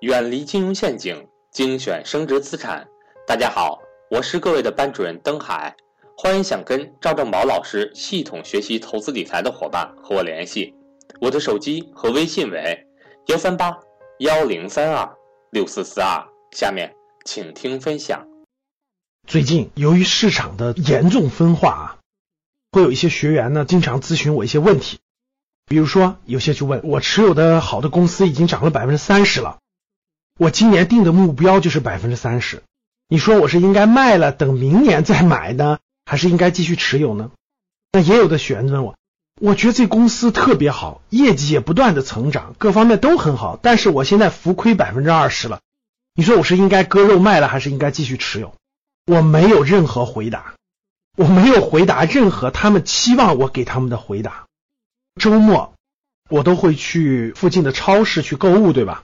[0.00, 2.86] 远离金融陷阱，精选升值资产。
[3.26, 5.74] 大家好，我是各位的班主任登海，
[6.16, 10.72] 欢迎想跟赵正宝老师系统学习投资理财的伙伴和我联系，
[11.20, 12.86] 我的手机和微信为
[13.26, 13.76] 幺三八
[14.20, 15.16] 幺零三二
[15.50, 16.24] 六四四二。
[16.52, 16.94] 下面
[17.24, 18.24] 请听分享。
[19.26, 21.98] 最近由于市场的严重分化啊，
[22.70, 25.00] 会有一些学员呢经常咨询我一些问题，
[25.66, 29.58] 比如说有些就问我持有的好的公司已经涨了百分之三十了，
[30.38, 32.62] 我今年定的目标就是百分之三十，
[33.08, 37.32] 你说我是应该卖了等明年再买呢，还是应该继续持有呢？
[37.90, 38.96] 那也有的学员问我，
[39.40, 45.60] 我觉得这公司特别好，业绩也不断的成长，各方面都很好，但是我现在浮亏百分之二十了，
[46.14, 48.54] 你说我是应该割肉卖了，还是应该继续持有？
[49.06, 50.54] 我没有任何回答，
[51.16, 54.46] 我没有回答任何他们期望我给他们的回答。
[55.20, 55.74] 周末
[56.28, 59.02] 我都会去附近的超市去购物，对吧？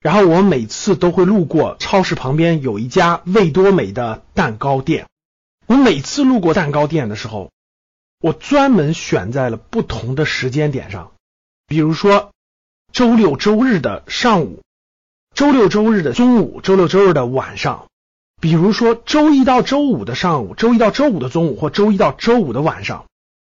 [0.00, 5.06] 然后我每次都会路过超市旁边有一家味多美的蛋糕店。
[5.66, 7.50] 我每次路过蛋糕店的时候，
[8.20, 11.12] 我专门选在了不同的时间点上，
[11.66, 12.32] 比如说
[12.92, 14.62] 周六周日的上午，
[15.34, 17.86] 周六周日的中午，周六周日的晚上。
[18.40, 23.04] 比如说周一到周五的上午，周一到周五的中午，或周一到周五的晚上，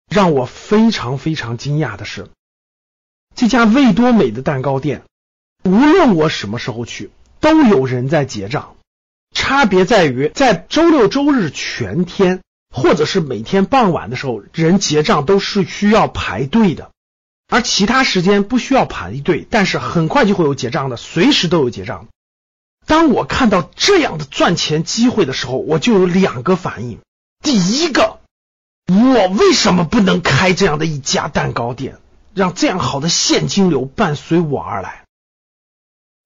[0.10, 2.30] 让我非常非常惊讶的是，
[3.36, 5.04] 这家味多美的蛋糕店，
[5.64, 8.76] 无论我什么时候去，都有人在结账。
[9.34, 12.42] 差别在于，在周六周日全天，
[12.74, 16.92] 或者是每天傍晚的时候，人结账都是需要排队的，
[17.48, 22.08] 而其他时间不需要排队，但是很快就会有结账的，随时都有结账。
[22.86, 27.00] 当我看到这样的赚钱机会的时候，我就有两个反应。
[27.44, 28.20] 第一个，
[28.88, 31.98] 我为什么不能开这样的一家蛋糕店，
[32.34, 35.04] 让这样好的现金流伴随我而来？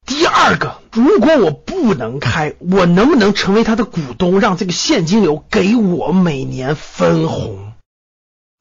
[0.05, 7.73] 第二个，如果我不能开，我能不能成为他的股东，让这个现金流给我每年分红？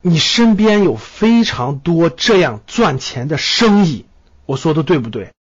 [0.03, 4.07] 你身边有非常多这样赚钱的生意，
[4.47, 5.33] 我说的对不对？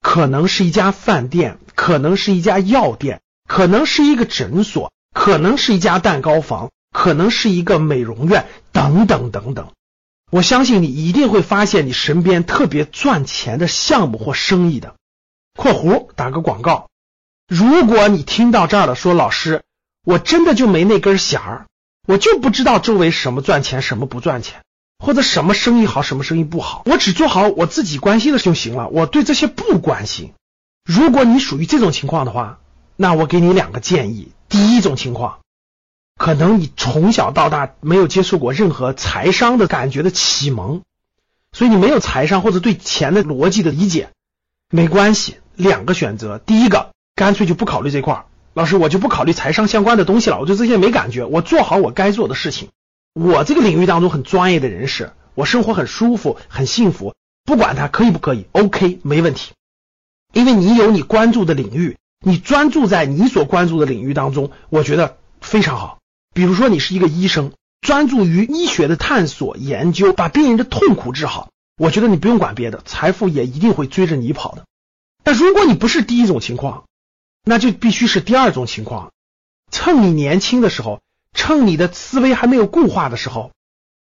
[0.00, 9.68] 可能是一家饭店，可能是一家药店，可能是一个诊所，可能是一家蛋糕房，可能是一个美容院，等等等等。
[10.30, 14.96] 我相信你一定会发现你身边特别赚钱的项目或生意的。
[15.58, 16.88] 括弧打个广告，
[17.48, 19.64] 如果你听到这儿了，说老师，
[20.04, 21.66] 我真的就没那根弦儿，
[22.06, 24.60] 我就不知道周围什么赚钱，什么不赚钱。
[25.00, 30.32] 或者什么生意好，什么生意不好，我只做好我自己关心的就行了，我对这些不关心。
[30.84, 32.60] 如果你属于这种情况的话，
[32.94, 34.30] 那我给你两个建议。
[34.48, 35.40] 第一种情况，
[36.16, 40.82] 可能你从小到大没有接受过任何财商的感觉的启蒙，
[41.50, 44.10] 所以你没有财商或者对钱的逻辑的理解，
[44.70, 45.38] 没关系。
[45.58, 48.24] 两个选择，第一个，干脆就不考虑这块儿，
[48.54, 52.68] 老师我就不考虑财商相关的东西了，我对这些没感觉，我做好我该做的事情。
[53.12, 57.14] 我这个领域当中很专业的人士，我生活很舒服，很幸福。
[57.44, 59.52] 不管他可以不可以，OK，没问题。
[60.32, 65.98] 因为你有你关注的领域，你专注在你所关注的领域当中，我觉得非常好。
[66.32, 71.48] 比如说，你是一个医生，专注于医学的探索研究，把病人的痛苦治好，
[71.78, 74.66] 我觉得你不用管别的，财富也一定会追着你跑的。
[75.28, 76.84] 那如果你不是第一种情况，
[77.44, 79.12] 那就必须是第二种情况，
[79.70, 81.02] 趁你年轻的时候。
[81.34, 83.52] 趁你的思维还没有固化的时候，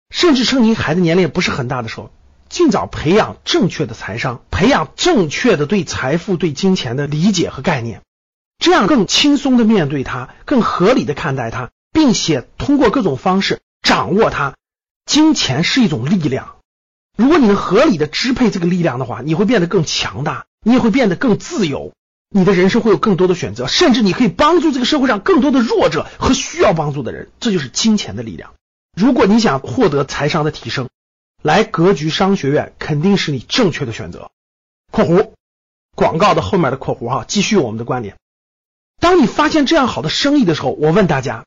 [0.09, 2.09] 甚至趁您孩子年龄也不是很大的时候，
[2.47, 8.01] 尽早培养正确的财商，培养正确的对财富、对金钱的理解和概念，
[8.57, 14.55] 这样更轻松的面对它，更合理的看待它，并且通过各种方式掌握它。
[15.05, 16.55] 金钱是一种力量，
[17.17, 21.93] 如果你能合理的支配这个力量的话，你会变得更强大，你也会变得更自由。
[22.29, 28.53] 你的人生会有更多的选择，甚至你可以帮助这个社会上更多的弱者和需要帮助的人，这就是金钱的力量。
[28.93, 30.89] 如果你想获得财商的提升，
[31.41, 34.29] 来格局商学院肯定是你正确的选择。
[34.91, 35.31] 括弧
[35.95, 38.17] 广告的后面的括弧哈，继续我们的观点。
[38.99, 41.45] 当你发现这样好的生意的时候，我问大家，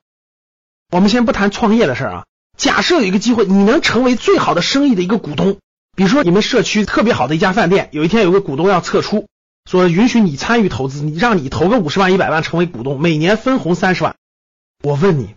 [0.91, 2.25] 我们先不谈创业的事儿啊，
[2.57, 5.59] 假设有一个机会，你能成为最好的生意的一个股东，
[6.01, 9.29] 比如说你们社区特别好的一家饭店，有一天有个股东要撤出。
[9.71, 14.17] 说允许你参与投资，你让你投个五十万、一百万成为股东，每年分红三十万。
[14.83, 15.35] 我问你，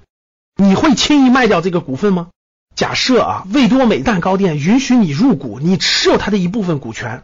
[0.56, 2.30] 你会轻易卖掉这个股份吗？
[2.77, 7.24] 假设啊，味多美蛋糕店允许你入股，你持有它的一部分股权，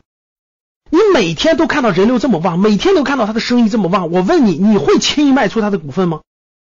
[0.90, 6.20] 你每天都看到人流这么旺，每天都看到它的生意这么旺，我问你，你会轻易卖出它的股份吗？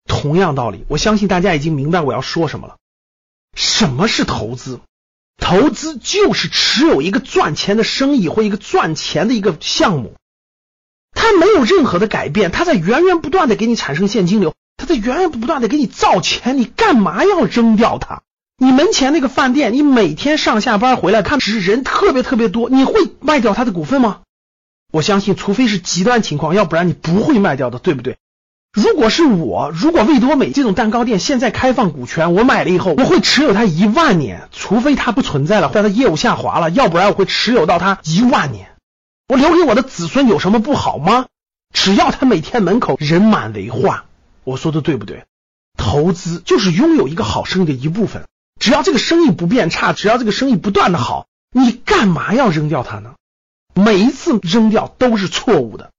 [0.08, 2.78] 同样道理，我相信大家已经明白我要说什么了。
[3.54, 4.80] 什么是投资？
[5.44, 10.14] 投资就是持有一个赚钱的生意或一个赚钱的一个项目。
[11.12, 18.22] 它没有任何的改变，它在源源不断的给你产生现金流，它在源源不断的给你造钱，你干嘛要扔掉它？
[18.56, 24.22] 你门前那个饭店，你每天上下班回来看，只是人特别特别多，你会卖掉它的股份吗？
[24.94, 28.16] 我相信，除非是极端情况，要不然你不会卖掉的，对不对？
[28.74, 38.74] 如果是我，如果味多美这种蛋糕店现在开放股权，我买了以后，我会持有它一万年，除非它不存在了，但它业务下滑了，要不然我会持有到它一万年。
[39.28, 41.26] 我留给我的子孙有什么不好吗？
[41.72, 44.02] 只要他每天门口人满为患，
[44.42, 45.24] 我说的对不对？
[45.78, 48.26] 投资就是拥有一个好生意的一部分，
[48.58, 53.14] 只要这个生意不变差，只要这个生意不断的好，你干嘛要扔掉它呢？
[53.72, 55.92] 每一次扔掉都是错误的，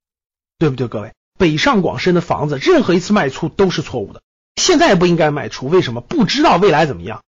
[0.59, 1.13] 对不对，各位？
[1.37, 4.21] 北上广深的房子，任何一次卖出都是错误的。
[4.55, 6.01] 现在不应该卖出，为什么？
[6.01, 7.23] 不知道未来怎么样。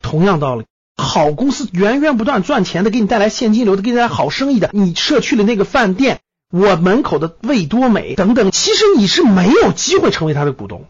[0.00, 0.64] 同样道理，
[0.96, 10.86] 好公司源源不断赚钱的，给你带来现金流的，给你带来好生意的，你社区的那个饭店，我门口的味多美等等，其实你是没有机会成为他的股东，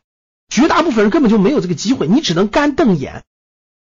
[0.48, 3.25] 绝大部分人根本就没有这个机会，你只能干瞪眼。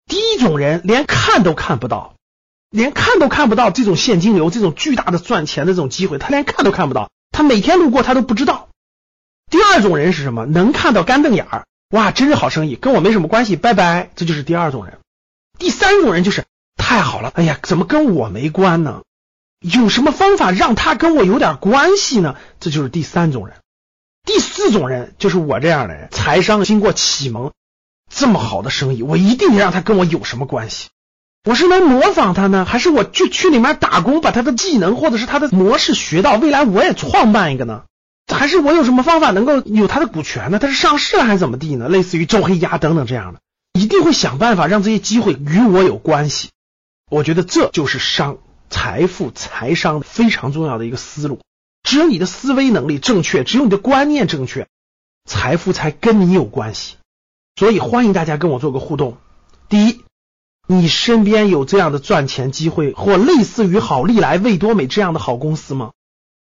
[0.09, 2.15] 第一种人连看都看不到。
[2.71, 8.69] 连看都看不到这种现金流，这种巨大的赚钱的这种机会，他连看都看不到，他每天路过他都不知道。
[9.51, 10.45] 第二种人是什么？
[10.45, 14.99] 能看到干瞪眼儿，哇，真是好生意，跟我没什么关系，拜拜，这就是第二种人。
[15.59, 16.45] 第三种人就是
[16.77, 19.05] 太好了，哎呀，怎么跟我没关呢？
[19.59, 22.37] 有什么方法让他跟我有点关系呢？
[22.61, 23.57] 这就是第三种人。
[24.27, 27.53] 第四种人就是我这样的人，财商经过启蒙，
[28.11, 30.91] 这么好的生意，我一定得让他跟我有什么关系。
[31.43, 37.85] 我是能模仿他呢，还是我去去里面打工，把他的技能或者是他的模式学到，未来我也创办一个呢？
[38.29, 40.59] 还是我有什么方法能够有他的股权呢？
[40.59, 41.89] 他是上市了还是怎么地呢？
[41.89, 43.41] 类似于周黑鸭等等这样的，
[43.73, 46.51] 一定会想办法让这些机会与我有关系。
[47.11, 48.37] 我觉得这就是商
[48.69, 51.41] 财富财商非常重要的一个思路。
[51.83, 54.69] 只有你的思维能力正确，只有你的观念正确，
[55.25, 56.97] 财富才跟你有关系。
[57.57, 59.17] 所以欢迎大家跟我做个互动。
[59.71, 60.03] 第一。
[60.73, 65.91] 你身边有这样的赚钱机会，或类似于好利来、味多美这样的好公司吗？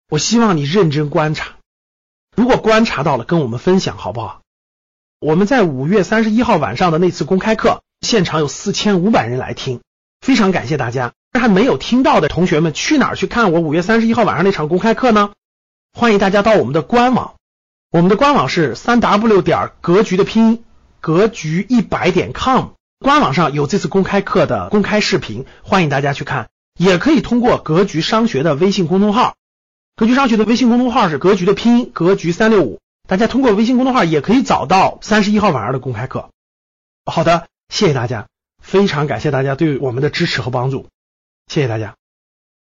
[0.10, 1.54] 我希望你认真观察，
[2.36, 4.42] 如果观察到了，跟我们分享好不好？
[5.22, 9.80] 我们在五月三十一号晚上的那次公开课，现场有四千五百人来听，
[10.20, 11.14] 非常感谢大家。
[11.40, 15.32] 还没有听到的同学们，去哪儿去看我五月三十一号晚上那场公开课呢？
[15.98, 17.36] 欢迎大家到我们的官网，
[17.90, 20.64] 我们的官网是三 w 点格局的拼音
[21.00, 22.72] 格局一百点 com。
[23.00, 26.50] 官网上有这次公开课的公开视频，欢迎大家去看。
[26.78, 29.36] 也可以通过格局商学的微信公众号，
[29.96, 36.30] 格局商学的微信公众号是格局的拼音格局三六五，大家通过微信公众号也可以找到三十一号晚上的公开课。
[37.06, 38.28] 好的，谢谢大家，
[38.62, 40.88] 非常感谢大家对我们的支持和帮助，
[41.48, 41.99] 谢谢大家。